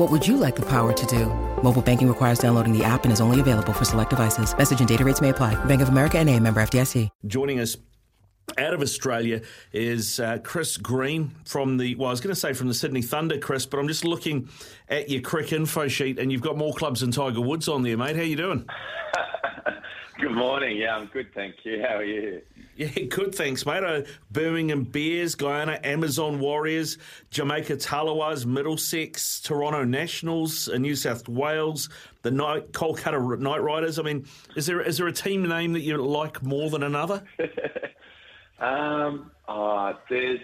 [0.00, 1.26] What would you like the power to do?
[1.62, 4.56] Mobile banking requires downloading the app and is only available for select devices.
[4.56, 5.62] Message and data rates may apply.
[5.66, 7.10] Bank of America and a member FDIC.
[7.26, 7.76] Joining us
[8.56, 9.42] out of Australia
[9.74, 13.02] is uh, Chris Green from the, well, I was going to say from the Sydney
[13.02, 14.48] Thunder, Chris, but I'm just looking
[14.88, 18.16] at your Cricinfo sheet and you've got more clubs than Tiger Woods on there, mate.
[18.16, 18.66] How you doing?
[20.20, 20.76] Good morning.
[20.76, 21.82] Yeah, I'm good, thank you.
[21.82, 22.42] How are you?
[22.76, 23.82] Yeah, good, thanks, mate.
[23.82, 26.98] Uh, Birmingham Bears, Guyana Amazon Warriors,
[27.30, 31.88] Jamaica Tallawahs, Middlesex, Toronto Nationals, uh, New South Wales,
[32.20, 33.98] the Night, Kolkata Knight Riders.
[33.98, 37.22] I mean, is there is there a team name that you like more than another?
[38.60, 40.40] um, oh, there's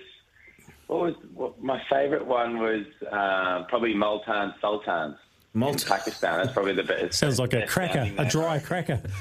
[0.87, 5.17] what was what, my favourite one was uh, probably Multan Sultans.
[5.57, 6.39] Malt- in Pakistan.
[6.39, 7.19] That's probably the best.
[7.19, 9.01] Sounds like a cracker, a dry cracker.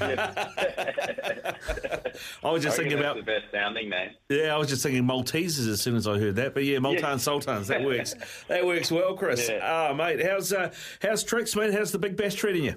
[2.42, 4.10] I was just I thinking about the best sounding name.
[4.28, 6.54] Yeah, I was just thinking Maltesers as soon as I heard that.
[6.54, 7.16] But yeah, Multan Yeah.
[7.16, 8.14] Sultans, that works.
[8.48, 9.48] that works well, Chris.
[9.48, 9.60] Yeah.
[9.62, 11.72] Ah, mate, how's uh, how's tricks, mate?
[11.72, 12.74] How's the big bash treating you?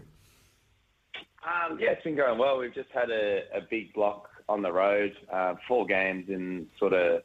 [1.46, 2.58] Um, yeah, it's been going well.
[2.60, 6.94] We've just had a, a big block on the road, uh, four games in sort
[6.94, 7.22] of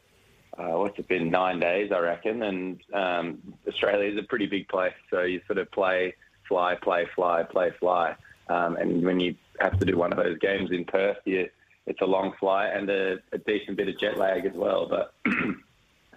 [0.58, 2.42] uh, what's it been nine days, I reckon.
[2.42, 6.14] And um, Australia is a pretty big place, so you sort of play,
[6.48, 8.14] fly, play, fly, play, fly.
[8.48, 11.48] Um, and when you have to do one of those games in Perth, you,
[11.86, 14.86] it's a long flight and a, a decent bit of jet lag as well.
[14.88, 15.14] But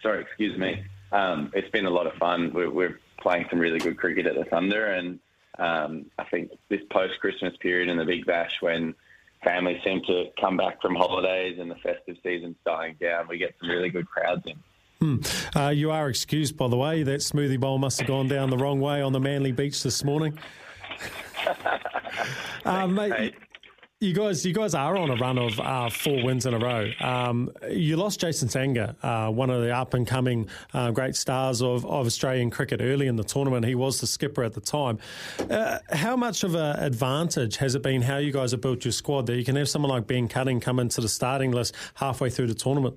[0.02, 0.84] sorry, excuse me.
[1.12, 2.52] Um, it's been a lot of fun.
[2.54, 5.20] We're, we're playing some really good cricket at the Thunder, and
[5.58, 8.94] um, I think this post-Christmas period and the Big Bash, when
[9.48, 13.56] families seem to come back from holidays and the festive season's dying down, we get
[13.60, 14.56] some really good crowds in.
[15.56, 17.04] Uh, you are excused, by the way.
[17.04, 20.04] That smoothie bowl must have gone down the wrong way on the Manly beach this
[20.04, 20.38] morning.
[22.66, 23.36] uh, mate,
[24.00, 26.92] you guys, you guys are on a run of uh, four wins in a row.
[27.00, 31.64] Um, you lost Jason Sangha, uh, one of the up and coming uh, great stars
[31.64, 33.66] of, of Australian cricket early in the tournament.
[33.66, 35.00] He was the skipper at the time.
[35.50, 38.92] Uh, how much of an advantage has it been how you guys have built your
[38.92, 42.30] squad that you can have someone like Ben Cutting come into the starting list halfway
[42.30, 42.96] through the tournament?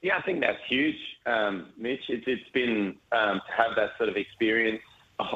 [0.00, 2.00] Yeah, I think that's huge, um, Mitch.
[2.08, 4.80] It's, it's been um, to have that sort of experience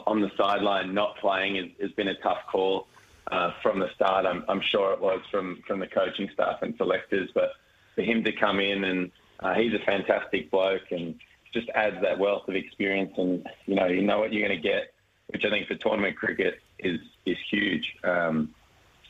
[0.06, 2.86] on the sideline, not playing, has, has been a tough call
[3.30, 4.26] uh, from the start.
[4.26, 7.50] I'm, I'm sure it was from from the coaching staff and selectors, but
[7.94, 11.14] for him to come in and uh, he's a fantastic bloke and
[11.52, 14.68] just adds that wealth of experience and you know you know what you're going to
[14.68, 14.92] get,
[15.28, 17.96] which I think for tournament cricket is is huge.
[18.04, 18.54] Um,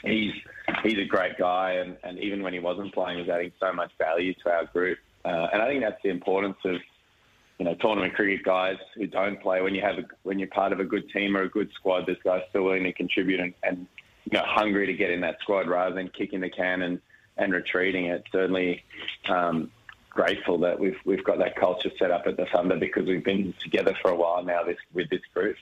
[0.05, 0.33] he's
[0.83, 3.91] he's a great guy, and, and even when he wasn't playing, was adding so much
[3.99, 4.99] value to our group.
[5.25, 6.77] Uh, and I think that's the importance of
[7.59, 9.63] you know tournament cricket guys who don't play.
[9.63, 12.07] When you have a, when you're part of a good team or a good squad,
[12.07, 13.87] this guy's still willing to contribute and, and
[14.31, 17.01] you know hungry to get in that squad rather than kicking the can and,
[17.37, 18.07] and retreating.
[18.07, 18.85] It's certainly
[19.29, 19.71] um,
[20.11, 23.55] grateful that we've we've got that culture set up at the Thunder because we've been
[23.63, 25.57] together for a while now this with this group.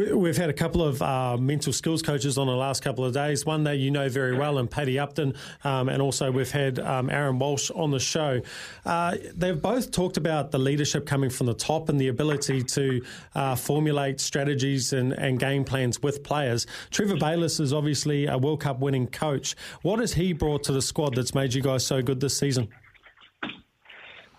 [0.00, 3.12] We- We've had a couple of uh, mental skills coaches on the last couple of
[3.12, 3.44] days.
[3.44, 7.10] One that you know very well, and Paddy Upton, um, and also we've had um,
[7.10, 8.40] Aaron Walsh on the show.
[8.86, 13.02] Uh, they've both talked about the leadership coming from the top and the ability to
[13.34, 16.66] uh, formulate strategies and, and game plans with players.
[16.90, 19.54] Trevor Bayliss is obviously a World Cup winning coach.
[19.82, 22.68] What has he brought to the squad that's made you guys so good this season?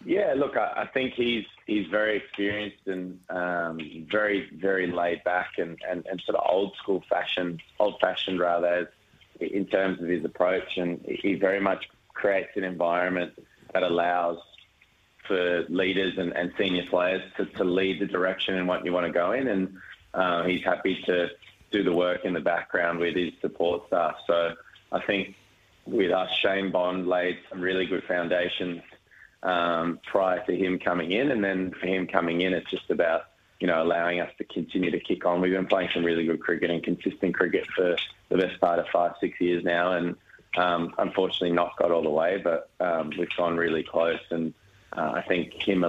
[0.03, 3.79] Yeah, look, I, I think he's he's very experienced and um,
[4.11, 8.91] very very laid back and, and, and sort of old school fashion, old fashioned rather,
[9.39, 13.31] in terms of his approach, and he very much creates an environment
[13.73, 14.37] that allows
[15.27, 19.07] for leaders and, and senior players to, to lead the direction in what you want
[19.07, 19.73] to go in, and
[20.13, 21.29] uh, he's happy to
[21.71, 24.15] do the work in the background with his support staff.
[24.27, 24.55] So
[24.91, 25.35] I think
[25.85, 28.81] with us, Shane Bond laid some really good foundations
[29.43, 33.23] um, prior to him coming in, and then for him coming in, it's just about
[33.59, 35.41] you know allowing us to continue to kick on.
[35.41, 37.95] We've been playing some really good cricket and consistent cricket for
[38.29, 40.15] the best part of five, six years now, and
[40.57, 44.19] Um, unfortunately, not got all the way, but um, we've gone really close.
[44.31, 44.53] And
[44.91, 45.85] uh, I think him,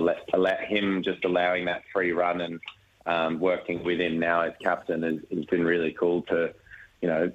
[0.69, 2.61] him just allowing that free run and
[3.05, 6.55] um, working with him now as captain has, has been really cool to,
[7.01, 7.33] you know,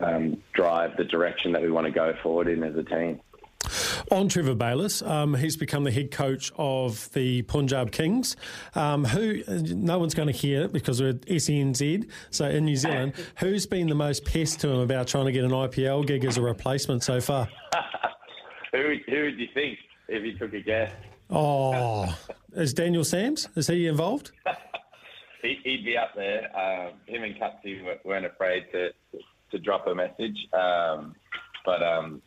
[0.00, 3.20] um, drive the direction that we want to go forward in as a team.
[4.12, 8.36] On Trevor Bayliss, um, he's become the head coach of the Punjab Kings,
[8.76, 13.14] um, who no one's going to hear it because we're SENZ, so in New Zealand.
[13.38, 16.38] Who's been the most pest to him about trying to get an IPL gig as
[16.38, 17.48] a replacement so far?
[18.72, 20.92] who, who would you think if you took a guess?
[21.28, 22.16] Oh,
[22.54, 23.48] is Daniel Sams?
[23.56, 24.30] Is he involved?
[25.42, 26.56] he, would be up there.
[26.56, 28.90] Um, him and Cutsy weren't afraid to
[29.52, 31.14] to drop a message, um,
[31.64, 32.20] but um,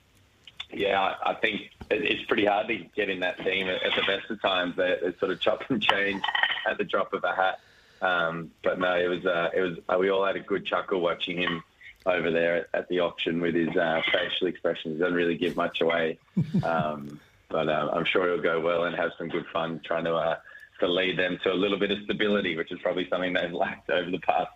[0.72, 4.42] yeah, I, think it's pretty hard to get in that team at, the best of
[4.42, 4.76] times.
[4.76, 6.22] They, sort of chop and change
[6.70, 7.60] at the drop of a hat.
[8.02, 11.02] Um, but no, it was uh, it was uh, we all had a good chuckle
[11.02, 11.64] watching him
[12.06, 14.96] over there at, at the auction with his uh, facial expressions.
[14.96, 16.18] He doesn't really give much away,
[16.64, 17.20] um,
[17.50, 20.38] but uh, I'm sure he'll go well and have some good fun trying to uh,
[20.80, 23.90] to lead them to a little bit of stability, which is probably something they've lacked
[23.90, 24.52] over the past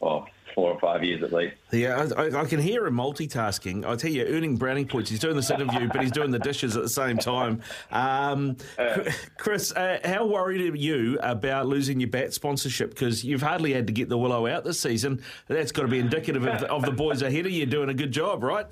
[0.00, 0.28] well,
[0.58, 1.54] four or five years at least.
[1.70, 3.86] Yeah, I, I, can hear him multitasking.
[3.86, 5.08] I tell you, earning brownie points.
[5.08, 7.62] He's doing this interview, but he's doing the dishes at the same time.
[7.92, 9.04] Um, uh,
[9.36, 12.90] Chris, uh, how worried are you about losing your bat sponsorship?
[12.90, 15.22] Because you've hardly had to get the willow out this season.
[15.46, 17.94] That's got to be indicative of the, of the boys ahead of you doing a
[17.94, 18.66] good job, right?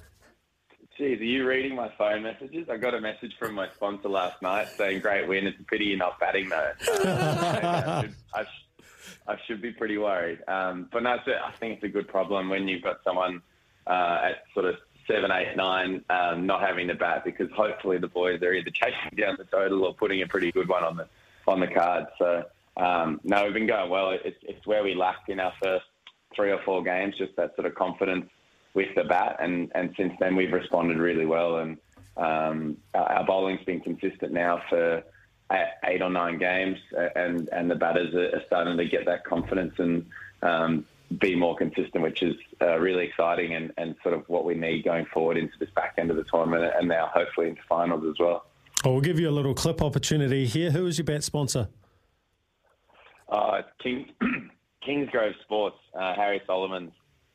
[0.99, 2.69] Geez, are you reading my phone messages?
[2.69, 5.47] I got a message from my sponsor last night saying, "Great win.
[5.47, 6.95] It's a pity you're not batting though." Uh,
[8.03, 8.45] I, should, I,
[9.29, 10.39] I should be pretty worried.
[10.49, 13.43] Um, but no, I think it's a good problem when you've got someone
[13.87, 14.77] uh, at sort of
[15.07, 19.17] seven, eight, nine, um, not having the bat because hopefully the boys are either chasing
[19.17, 21.07] down the total or putting a pretty good one on the
[21.47, 22.07] on the card.
[22.19, 22.45] So
[22.77, 24.11] um, no, we've been going well.
[24.11, 25.87] It's, it's where we lacked in our first
[26.35, 28.27] three or four games, just that sort of confidence
[28.75, 31.79] with the bat, and and since then we've responded really well, and
[32.17, 35.03] um, our bowling's been consistent now for
[35.51, 36.79] eight or nine games,
[37.15, 40.07] and and the batters are starting to get that confidence and
[40.43, 40.85] um,
[41.19, 44.85] be more consistent, which is uh, really exciting and, and sort of what we need
[44.85, 48.19] going forward into this back end of the tournament, and now hopefully into finals as
[48.19, 48.47] well.
[48.85, 50.71] Well, we'll give you a little clip opportunity here.
[50.71, 51.69] Who is your bet sponsor?
[53.29, 54.11] Uh, King,
[54.87, 55.79] Kingsgrove Sports.
[55.95, 56.93] Uh, Harry Solomon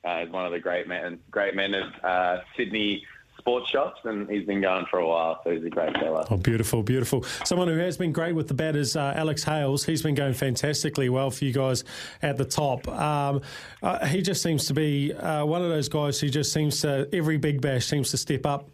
[0.08, 3.04] uh, is one of the great men, great men of uh, Sydney
[3.42, 6.26] sports shops, and he's been going for a while, so he's a great fella.
[6.30, 7.24] Oh, beautiful, beautiful.
[7.44, 9.84] Someone who has been great with the bat is uh, Alex Hales.
[9.84, 11.84] He's been going fantastically well for you guys
[12.22, 12.88] at the top.
[12.88, 13.42] Um,
[13.82, 17.10] uh, he just seems to be uh, one of those guys who just seems to,
[17.12, 18.70] every big bash seems to step up.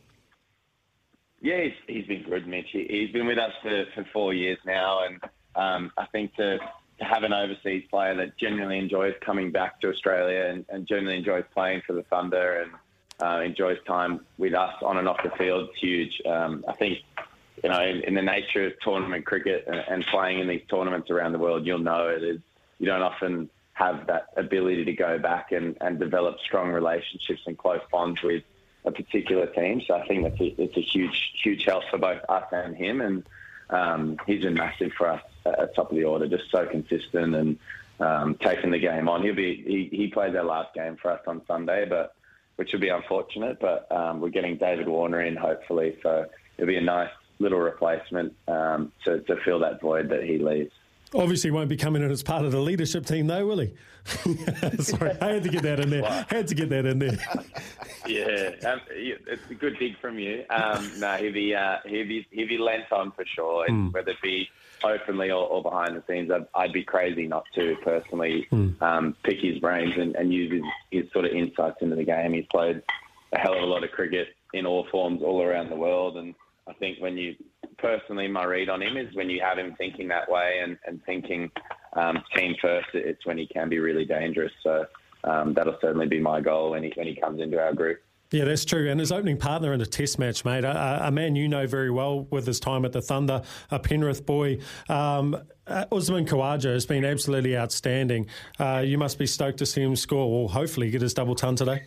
[1.41, 2.67] Yeah, he's, he's been good, Mitch.
[2.71, 5.19] He, has been with us for, for four years now, and
[5.55, 9.89] um, I think to, to have an overseas player that genuinely enjoys coming back to
[9.89, 12.71] Australia and, and genuinely enjoys playing for the Thunder and
[13.21, 15.69] uh, enjoys time with us on and off the field.
[15.69, 16.21] It's huge.
[16.25, 16.99] Um, I think,
[17.63, 21.09] you know, in, in, the nature of tournament cricket and, and, playing in these tournaments
[21.09, 22.39] around the world, you'll know it is
[22.79, 27.57] you don't often have that ability to go back and, and develop strong relationships and
[27.57, 28.43] close bonds with
[28.85, 29.81] a particular team.
[29.85, 33.01] So I think that's a, it's a huge, huge help for both us and him.
[33.01, 33.23] And
[33.69, 37.59] um, he's been massive for us at top of the order, just so consistent and
[37.99, 39.23] um, taking the game on.
[39.23, 42.15] He'll be he, he plays our last game for us on Sunday, but
[42.57, 43.59] which would be unfortunate.
[43.59, 46.25] But um, we're getting David Warner in, hopefully, so
[46.57, 47.09] it'll be a nice
[47.39, 50.71] little replacement um, to, to fill that void that he leaves.
[51.15, 53.73] Obviously, won't be coming in as part of the leadership team, though, will he?
[54.79, 56.05] Sorry, I had to get that in there.
[56.05, 57.17] I had to get that in there.
[58.07, 60.43] yeah, um, it's a good dig from you.
[60.49, 63.93] Um, no, he'll be uh, he'll be lent on for sure, mm.
[63.93, 64.49] whether it be
[64.83, 66.31] openly or, or, behind the scenes.
[66.31, 68.79] I'd, I'd, be crazy not to personally mm.
[68.81, 70.61] um, pick his brains and, and use his,
[70.91, 72.33] his, sort of insights into the game.
[72.33, 72.81] He's played
[73.33, 76.35] a hell of a lot of cricket in all forms all around the world, and
[76.67, 77.35] I think when you
[77.77, 81.03] personally my read on him is when you have him thinking that way and, and
[81.05, 81.51] thinking
[81.93, 84.51] um, team first, it's when he can be really dangerous.
[84.63, 84.85] So
[85.23, 87.99] um, that'll certainly be my goal when he when he comes into our group.
[88.31, 88.89] Yeah, that's true.
[88.89, 91.89] And his opening partner in a test match, mate, a, a, man you know very
[91.89, 93.41] well with his time at the Thunder,
[93.71, 94.59] a Penrith boy.
[94.89, 98.27] Um, uh, Usman Khawaja has been absolutely outstanding.
[98.59, 101.55] Uh, you must be stoked to see him score, or hopefully get his double ton
[101.55, 101.85] today.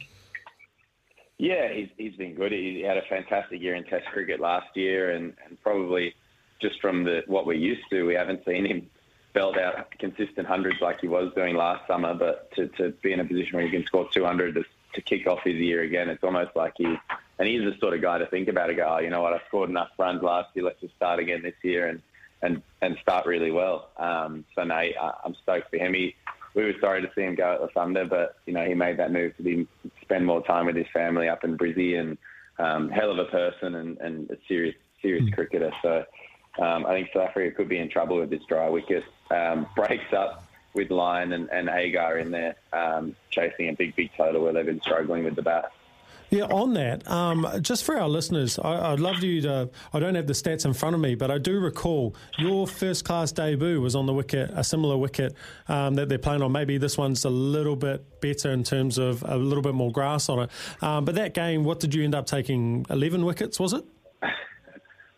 [1.41, 2.53] Yeah, he's, he's been good.
[2.53, 6.15] He had a fantastic year in Test cricket last year, and, and probably
[6.61, 8.91] just from the what we're used to, we haven't seen him
[9.33, 12.13] belt out consistent hundreds like he was doing last summer.
[12.13, 15.27] But to, to be in a position where he can score 200 to to kick
[15.27, 16.11] off his year again.
[16.11, 16.85] It's almost like he,
[17.39, 18.75] and he's the sort of guy to think about it.
[18.75, 19.33] Go, oh, you know what?
[19.33, 20.67] I scored enough runs last year.
[20.67, 22.03] Let's just start again this year and
[22.43, 23.89] and and start really well.
[23.97, 25.95] Um, so no, I'm stoked for him.
[25.95, 26.17] He,
[26.55, 28.99] we were sorry to see him go at the Thunder, but you know he made
[28.99, 29.67] that move to
[30.03, 32.19] spend more time with his family up in Brizzy, and
[32.59, 35.35] um, hell of a person and, and a serious serious mm.
[35.35, 35.73] cricketer.
[35.83, 36.05] So
[36.59, 39.05] um, I think South Africa could be in trouble with this dry wicket.
[39.31, 44.11] Um, breaks up with Lyon and, and Agar in there, um, chasing a big, big
[44.17, 45.73] total where they've been struggling with the bat.
[46.31, 49.69] Yeah, on that, um, just for our listeners, I, would love you to.
[49.93, 53.05] I don't have the stats in front of me, but I do recall your first
[53.05, 55.35] class debut was on the wicket, a similar wicket
[55.67, 56.53] um, that they're playing on.
[56.53, 60.29] Maybe this one's a little bit better in terms of a little bit more grass
[60.29, 60.51] on it.
[60.81, 62.87] Um, but that game, what did you end up taking?
[62.91, 63.85] 11 wickets, was it?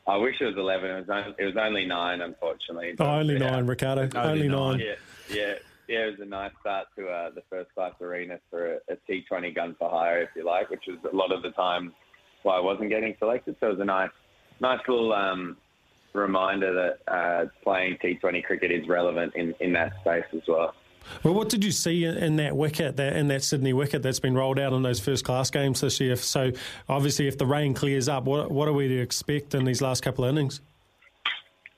[0.07, 0.91] I wish it was 11.
[0.91, 2.95] It was only, it was only nine, unfortunately.
[2.99, 3.51] Oh, only yeah.
[3.51, 4.09] nine, Ricardo.
[4.19, 4.79] Only, only nine.
[4.79, 4.95] Yeah,
[5.37, 5.55] yeah
[5.93, 8.97] yeah, it was a nice start to uh, the first class arena for a a
[9.13, 11.93] T20 gun for hire, if you like, which was a lot of the time
[12.45, 13.57] why I wasn't getting selected.
[13.61, 14.11] So it was a nice,
[14.59, 15.59] nice little um,
[16.15, 20.75] reminder that uh, playing T20 cricket is relevant in, in that space as well.
[21.25, 24.35] Well, what did you see in that wicket, that in that Sydney wicket that's been
[24.35, 26.17] rolled out in those first class games this year?
[26.17, 26.53] So,
[26.89, 30.03] obviously, if the rain clears up, what what are we to expect in these last
[30.03, 30.63] couple of innings?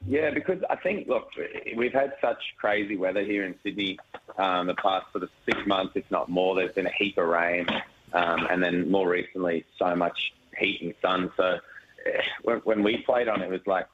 [0.06, 1.30] Yeah, because I think, look,
[1.76, 3.98] we've had such crazy weather here in Sydney
[4.36, 6.54] um, the past sort of six months, if not more.
[6.54, 7.66] There's been a heap of rain,
[8.12, 11.32] um, and then more recently, so much heat and sun.
[11.36, 11.58] So
[12.06, 13.86] eh, when, we played on it, it was like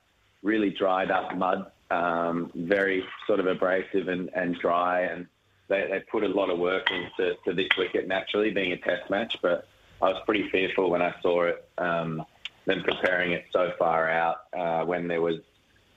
[0.42, 5.02] really dried up mud, um, very sort of abrasive and, and dry.
[5.02, 5.28] And
[5.68, 9.08] they, they put a lot of work into to this wicket naturally, being a test
[9.10, 9.36] match.
[9.40, 9.68] But
[10.02, 12.24] I was pretty fearful when I saw it, um,
[12.66, 15.36] them preparing it so far out uh, when there was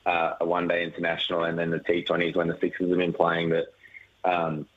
[0.05, 3.49] uh, a one day international and then the T20s when the Sixers have been playing
[3.49, 3.65] that
[4.25, 4.67] um,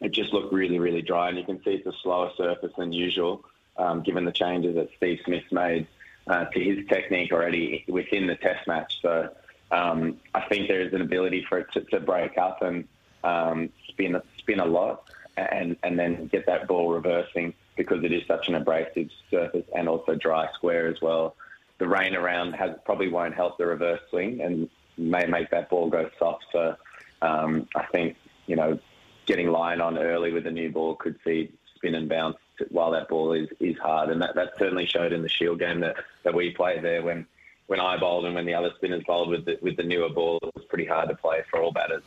[0.00, 1.28] it just looked really, really dry.
[1.28, 3.44] And you can see it's a slower surface than usual,
[3.76, 5.86] um, given the changes that Steve Smith made
[6.26, 9.00] uh, to his technique already within the test match.
[9.00, 9.30] So
[9.70, 12.86] um, I think there is an ability for it to, to break up and
[13.24, 18.22] um, spin, spin a lot and, and then get that ball reversing because it is
[18.26, 21.36] such an abrasive surface and also dry square as well
[21.82, 25.90] the rain around has probably won't help the reverse swing and may make that ball
[25.90, 26.44] go soft.
[26.52, 26.76] So
[27.22, 28.78] um, I think you know
[29.26, 32.36] getting Lyon on early with a new ball could see spin and bounce
[32.70, 35.80] while that ball is, is hard, and that, that certainly showed in the Shield game
[35.80, 37.26] that, that we played there when
[37.66, 40.38] when I bowled and when the other spinners bowled with the, with the newer ball.
[40.40, 42.04] It was pretty hard to play for all batters.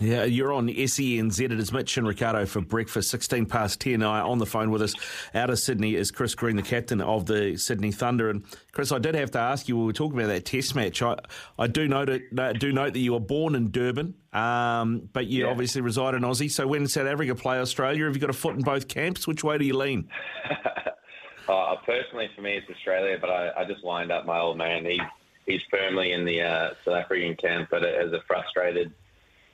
[0.00, 1.40] Yeah, you're on SENZ.
[1.40, 3.10] It is Mitch and Ricardo for breakfast.
[3.10, 4.02] 16 past 10.
[4.02, 4.94] I on the phone with us
[5.34, 8.30] out of Sydney is Chris Green, the captain of the Sydney Thunder.
[8.30, 9.76] And Chris, I did have to ask you.
[9.76, 11.02] We were talking about that Test match.
[11.02, 11.16] I,
[11.58, 15.44] I do note it, do note that you were born in Durban, um, but you
[15.44, 15.50] yeah.
[15.50, 16.50] obviously reside in Aussie.
[16.50, 19.26] So when South Africa play Australia, have you got a foot in both camps?
[19.26, 20.08] Which way do you lean?
[21.48, 23.18] uh, personally, for me, it's Australia.
[23.20, 24.84] But I, I, just wind up my old man.
[24.84, 25.00] He's
[25.44, 28.92] he's firmly in the uh, South African camp, but as a frustrated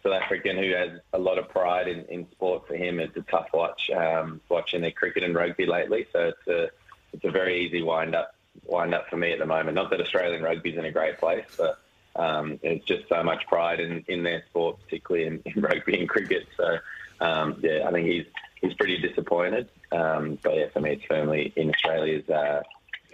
[0.04, 2.66] South African who has a lot of pride in, in sport.
[2.68, 6.06] For him, it's a tough watch um, watching their cricket and rugby lately.
[6.12, 6.70] So it's a
[7.12, 8.34] it's a very easy wind up
[8.66, 9.74] wind up for me at the moment.
[9.74, 11.78] Not that Australian rugby's in a great place, but
[12.16, 16.08] um, it's just so much pride in, in their sport, particularly in, in rugby and
[16.08, 16.46] cricket.
[16.56, 16.78] So
[17.20, 18.26] um, yeah, I think he's
[18.60, 19.68] he's pretty disappointed.
[19.90, 22.62] Um, but yeah, for me, it's firmly in Australia's uh,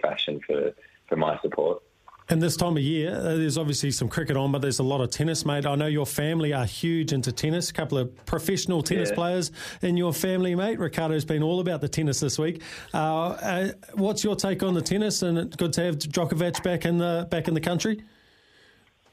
[0.01, 0.73] fashion for
[1.07, 1.83] for my support.
[2.31, 5.01] And this time of year, uh, there's obviously some cricket on, but there's a lot
[5.01, 5.65] of tennis, mate.
[5.65, 7.69] I know your family are huge into tennis.
[7.69, 9.15] A couple of professional tennis yeah.
[9.15, 10.79] players in your family, mate.
[10.79, 12.61] Ricardo's been all about the tennis this week.
[12.93, 15.23] Uh, uh, what's your take on the tennis?
[15.23, 18.01] And good to have Djokovic back in the back in the country.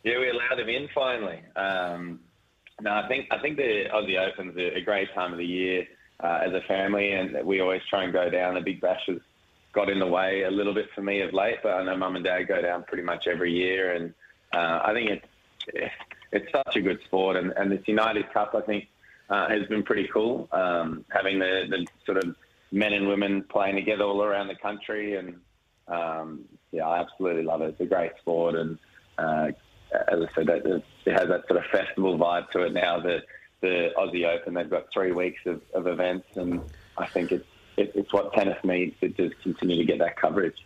[0.04, 1.42] Yeah, we allowed him in finally.
[1.56, 2.20] Um,
[2.80, 5.88] no, I think I think the Aussie Open's a, a great time of the year
[6.22, 8.54] uh, as a family, and we always try and go down.
[8.54, 9.20] The big bashes
[9.72, 12.16] got in the way a little bit for me of late, but I know mum
[12.16, 14.14] and dad go down pretty much every year, and
[14.52, 15.92] uh, I think it's
[16.32, 18.88] it's such a good sport, and, and this United Cup I think
[19.30, 22.34] uh, has been pretty cool, um, having the, the sort of
[22.72, 25.36] men and women playing together all around the country, and
[25.86, 27.70] um, yeah, I absolutely love it.
[27.70, 28.78] It's a great sport, and
[29.18, 29.48] uh,
[29.92, 33.00] as I said, it, has that sort of festival vibe to it now.
[33.00, 33.22] The
[33.60, 36.60] the Aussie Open, they've got three weeks of, of events, and
[36.96, 37.44] I think it's
[37.78, 40.56] it, it's what tennis needs to just continue to get that coverage.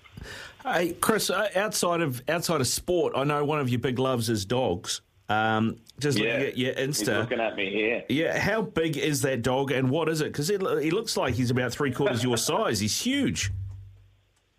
[0.64, 4.30] Hey, Chris, uh, outside of outside of sport, I know one of your big loves
[4.30, 5.00] is dogs.
[5.28, 6.32] Um, just yeah.
[6.32, 6.98] looking at your Insta.
[6.98, 8.04] He's looking at me here.
[8.08, 10.26] Yeah, how big is that dog and what is it?
[10.26, 12.80] Because he looks like he's about three quarters your size.
[12.80, 13.50] He's huge.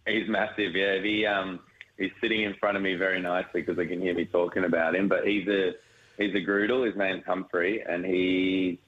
[0.07, 1.01] He's massive, yeah.
[1.01, 1.59] He, um,
[1.97, 4.95] he's sitting in front of me very nicely because I can hear me talking about
[4.95, 5.07] him.
[5.07, 5.71] But he's a
[6.17, 6.83] he's a Groodle.
[6.83, 8.79] His name's Humphrey, and he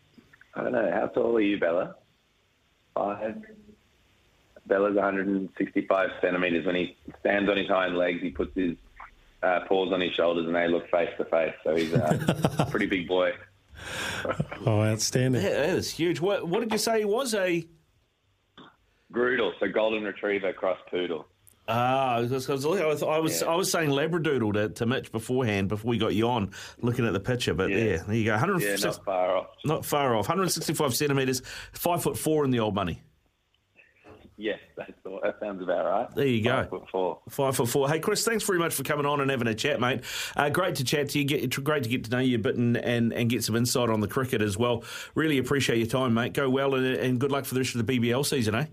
[0.56, 1.96] I don't know how tall are you, Bella?
[2.96, 3.42] Five.
[4.68, 6.66] Bella's 165 centimetres.
[6.66, 8.76] When he stands on his hind legs, he puts his
[9.44, 11.54] uh, paws on his shoulders and they look face to face.
[11.64, 13.34] So he's a pretty big boy.
[14.66, 15.44] oh, outstanding.
[15.44, 16.20] Yeah, that is huge.
[16.20, 17.36] What, what did you say he was?
[17.36, 17.68] A
[19.12, 21.28] Groodle, so golden retriever cross poodle.
[21.68, 23.48] Ah, I was, I was, I was, Yeah.
[23.48, 27.14] I was saying Labradoodle to, to Mitch beforehand before we got you on, looking at
[27.14, 27.54] the picture.
[27.56, 27.98] But yeah, Yeah.
[28.06, 28.36] there you go.
[28.60, 29.48] Yeah, not far off.
[29.66, 30.28] not far off.
[30.28, 31.42] 165 centimetres,
[31.74, 33.02] five foot four in the old money.
[34.38, 35.22] Yes, that's all.
[35.24, 36.14] That sounds about right.
[36.14, 36.56] There you go.
[36.64, 37.20] Five foot four.
[37.30, 37.88] Five foot four.
[37.90, 40.02] Hey, Chris, thanks very much for coming on and having a chat, mate.
[40.36, 41.24] Uh, great to chat to you.
[41.26, 43.90] Get, great to get to know you a bit and, and, and get some insight
[43.90, 44.84] on the cricket as well.
[45.16, 46.34] Really appreciate your time, mate.
[46.34, 48.66] Go well and, and good luck for the rest of the BBL season, eh?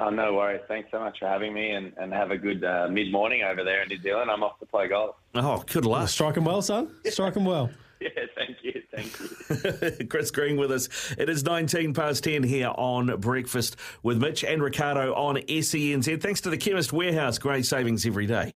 [0.00, 0.60] Oh, no worries.
[0.68, 3.64] Thanks so much for having me and, and have a good uh, mid morning over
[3.64, 4.30] there in New Zealand.
[4.30, 5.16] I'm off to play golf.
[5.34, 6.08] Oh, good luck.
[6.08, 6.94] Striking well, son.
[7.06, 7.70] Striking well.
[8.00, 8.80] Yeah, thank you.
[8.94, 10.06] Thank you.
[10.08, 10.88] Chris Green with us.
[11.18, 13.74] It is 19 past 10 here on Breakfast
[14.04, 16.22] with Mitch and Ricardo on SENZ.
[16.22, 17.38] Thanks to the Chemist Warehouse.
[17.38, 18.46] Great savings every day.